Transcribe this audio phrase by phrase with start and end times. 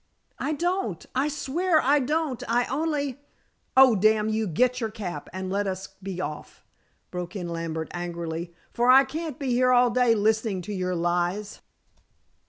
[0.39, 2.41] "I don't I swear I don't!
[2.49, 3.19] I only"
[3.77, 6.63] "Oh, damn you, get your cap, and let us be off,"
[7.11, 11.61] broke in Lambert angrily, "for I can't be here all day listening to your lies."